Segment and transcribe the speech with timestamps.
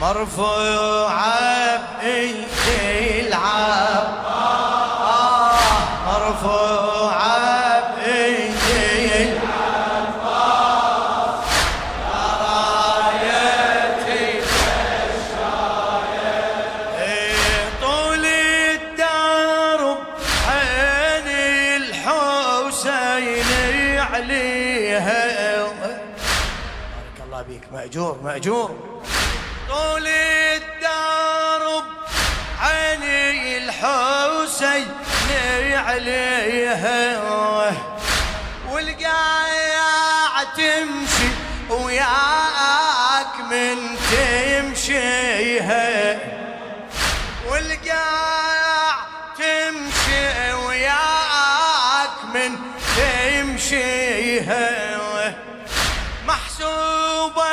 [0.00, 4.08] مرفوعة بإيدي العب
[6.06, 10.18] مرفوعة بإيدي العباس
[12.90, 14.26] رايتي
[17.82, 19.98] طول الدرب
[20.48, 21.28] عين
[21.82, 23.48] الحسين
[24.12, 25.22] عليها.
[25.78, 28.87] بارك الله بيك مأجور مأجور.
[34.62, 37.18] الحسين عليها.
[38.70, 41.30] والقايع تمشي
[41.70, 43.76] وياك من
[44.10, 45.86] تمشيها.
[47.48, 48.94] والقايع
[49.38, 52.50] تمشي وياك من
[52.96, 54.68] تمشيها.
[56.26, 57.52] محسوبة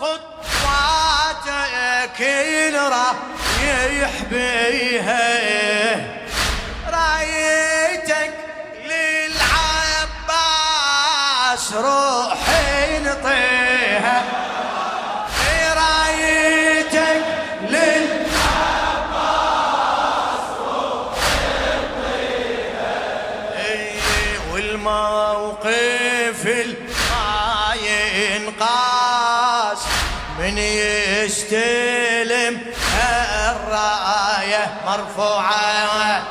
[0.00, 1.26] خطواتك
[2.74, 5.55] رايح بيها
[11.66, 14.22] للعباس روحي نطيها
[15.74, 17.22] رايتك
[17.70, 18.06] نطيها
[24.52, 26.46] والموقف
[27.10, 27.74] ما
[28.36, 29.78] ينقاس
[30.38, 31.74] من يستلم
[33.48, 36.22] الراية مرفوعة.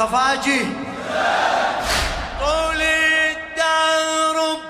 [0.00, 0.60] الخفاجي
[2.40, 4.60] طول الدرب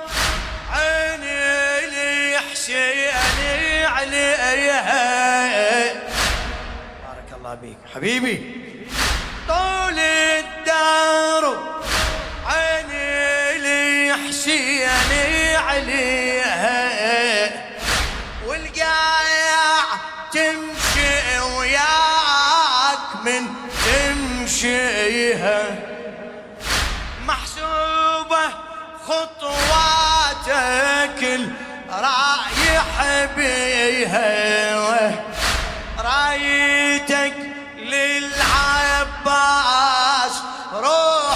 [0.73, 1.87] عيني
[2.35, 3.15] لحسين
[3.87, 4.83] عليها.
[7.07, 8.60] بارك الله بيك حبيبي.
[32.11, 34.31] رايح بيها.
[35.99, 37.35] رايتك
[37.79, 39.23] للعباس
[40.73, 41.30] روح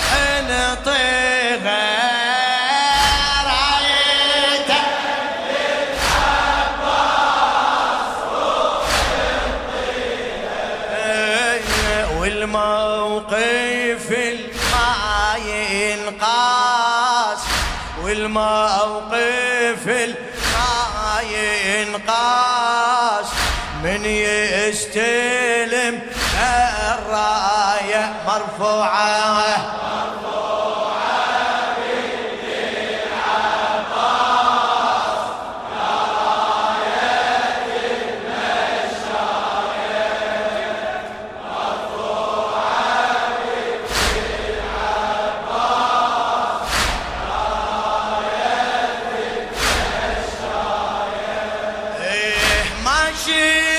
[21.95, 23.27] ينقاس
[23.85, 26.01] من يستلم
[26.93, 29.75] الراية مرفوعة.
[53.15, 53.74] watching.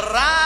[0.00, 0.37] Right.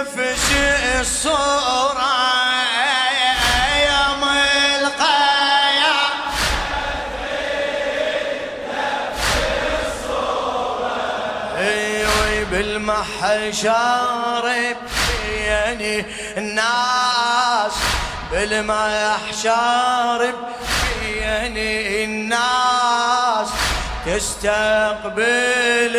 [0.00, 0.52] نفس
[1.00, 2.14] الصورة
[3.88, 4.22] يوم
[4.78, 5.96] القايا
[11.58, 14.46] أيوه بالمحشر
[15.46, 16.04] يعني
[16.36, 17.74] الناس
[18.32, 20.20] بالمحشر
[21.02, 21.56] بين
[22.04, 22.77] الناس.
[24.16, 25.96] تستقبل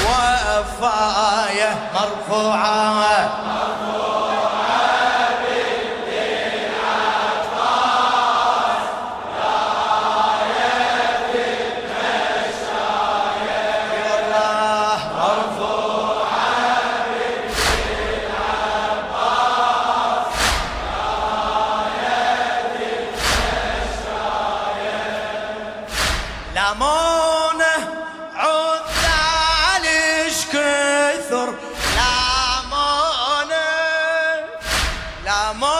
[0.00, 3.30] الوفاية مرفوعة.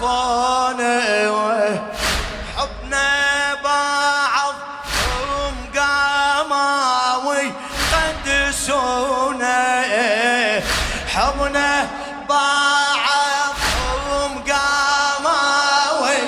[0.00, 1.80] شافونه
[2.56, 3.08] حبنا
[3.64, 4.54] بعض
[5.76, 7.52] قاماوي
[7.92, 9.62] قدسونا
[11.14, 11.70] حبنا
[12.28, 13.10] بعضهم
[14.48, 16.22] قاماوي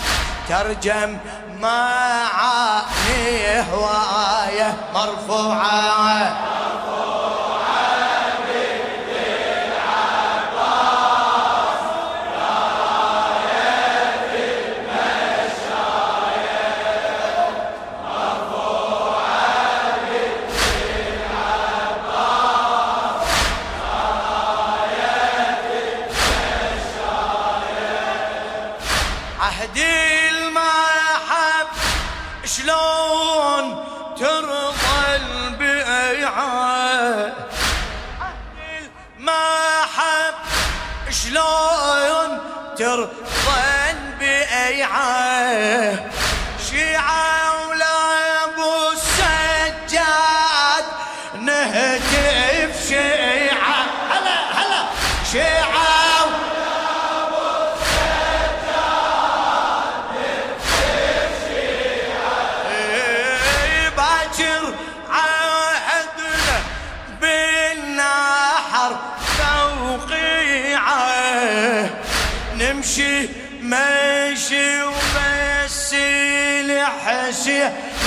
[0.48, 1.18] ترجم
[1.60, 6.36] معاني هواية مرفوعة.
[32.62, 33.84] شلون
[34.18, 36.52] ترضى البيعة؟
[39.18, 40.34] ما حب
[41.10, 42.38] شلون
[42.78, 43.10] ترضى
[43.90, 45.02] البيعة؟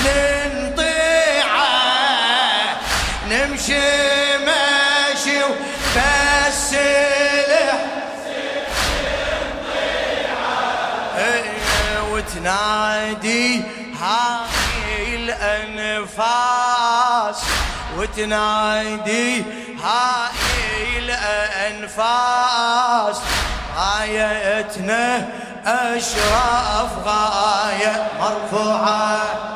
[0.06, 1.66] ننطيعه
[3.30, 6.74] نمشي ماشي وبس
[12.12, 13.62] وتنادي
[14.00, 16.56] هاي الأنفاس.
[17.96, 19.44] وتنادي
[19.82, 22.36] هاي الأنفاس.
[23.76, 25.28] غايتنا
[25.66, 29.46] أشرف غاية مرفوعة.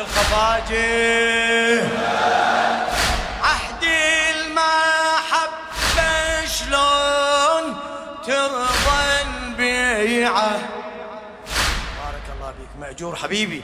[0.00, 1.49] الخفاجي
[13.00, 13.62] مأجور حبيبي.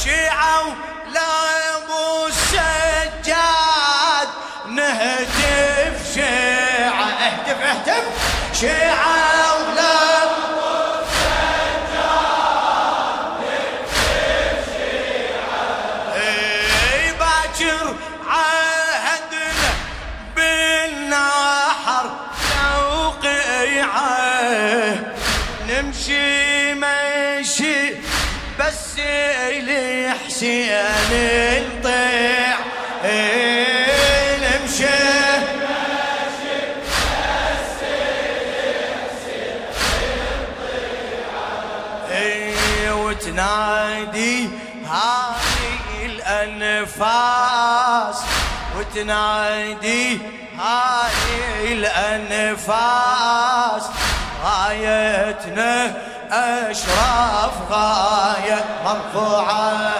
[0.04, 1.30] شيعة ولا
[1.76, 4.28] أبو السجاد
[4.68, 7.04] نهتف شيعة.
[7.04, 8.04] اهتف اهتف.
[8.60, 9.31] شيعة
[28.58, 30.70] بس إلي حسين
[31.12, 32.56] الطيع
[33.04, 34.84] المشي
[42.10, 44.48] إيه، إيه، وتنادي
[44.86, 47.36] هاي الأنفاس.
[48.78, 50.18] وتنادي
[50.58, 53.02] هاي الأنفاس.
[54.44, 55.94] غايتنا
[56.32, 59.92] أشرف غاية مرفوعة.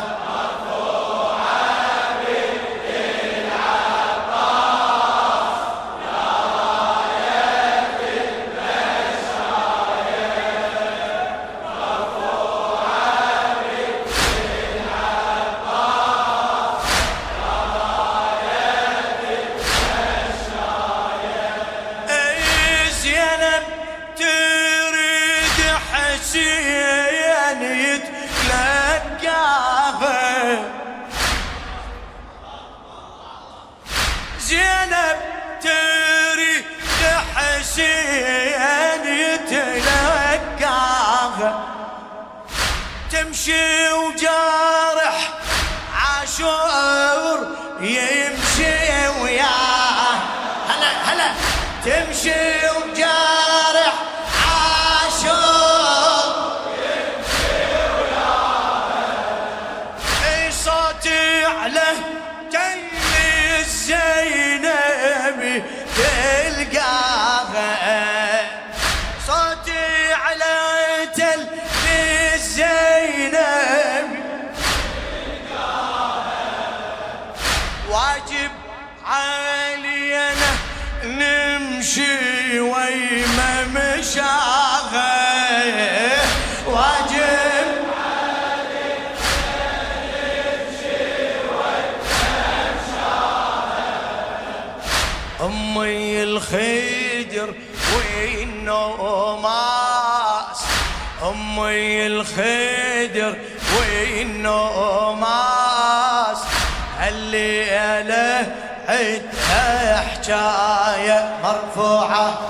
[43.49, 45.31] يمشي وجارح
[45.95, 47.47] عاشور
[47.81, 50.15] يمشي وياه.
[50.69, 51.29] هلا هلا.
[51.85, 53.95] تمشي وجارح
[54.47, 56.35] عاشور
[56.79, 57.63] يمشي
[57.99, 58.83] وياه.
[60.25, 61.89] إي صوتي على
[62.53, 62.81] تل
[63.59, 64.52] الزينبي
[95.43, 97.55] أمي الخدر
[97.97, 99.53] والنوماس
[101.23, 103.39] أمي الخدر
[103.79, 105.33] والنوماس
[107.09, 108.53] الليلة
[108.89, 112.41] عدها حكاية مرفوعة.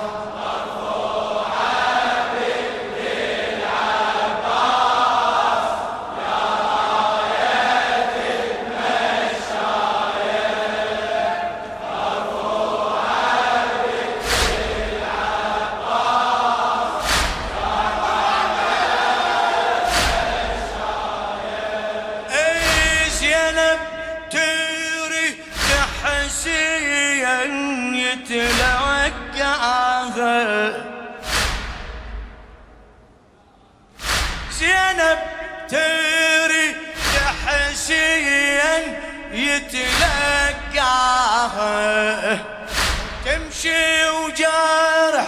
[43.65, 45.27] وجارح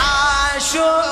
[0.00, 1.03] عاشور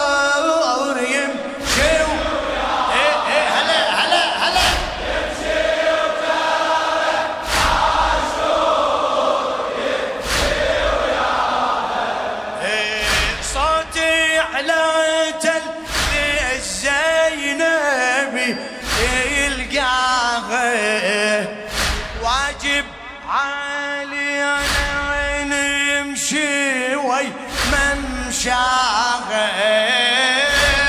[27.23, 27.33] وي
[27.73, 29.51] ممشاها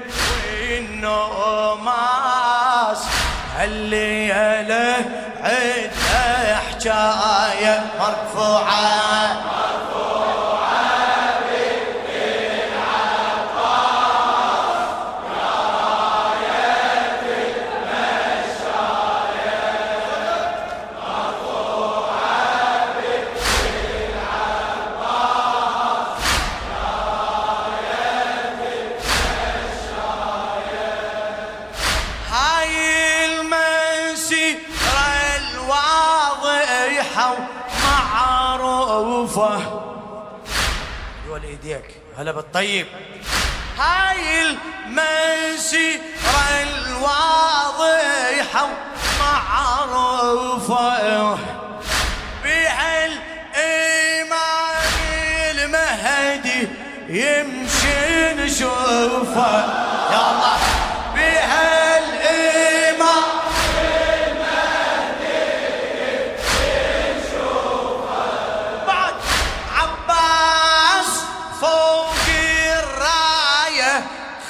[0.61, 1.91] والنوماس
[3.63, 4.52] الليلة
[8.03, 9.52] حكايه
[41.53, 41.85] ايديك
[42.17, 42.87] هلا بالطيب.
[43.77, 46.01] هاي المسيرة
[46.63, 48.69] الواضحة
[49.19, 51.37] ومعروفة.
[52.43, 54.93] بها الإمام
[55.51, 56.67] المهدي
[57.09, 59.92] يمشي نشوفه.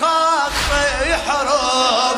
[0.03, 0.71] خط
[1.07, 2.17] يحرم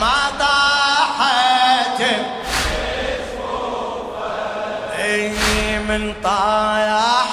[0.00, 2.00] ما طاحت
[4.98, 5.28] اي
[5.78, 7.26] من طايح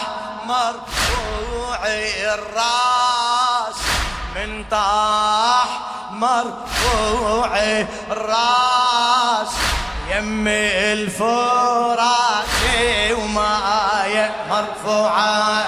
[0.45, 1.87] مرفوع
[2.33, 3.79] الراس.
[4.35, 5.67] من طاح
[6.11, 7.57] مرفوع
[8.11, 9.51] الراس.
[10.11, 12.47] يم الفرات
[13.11, 15.65] وماي مرفوعه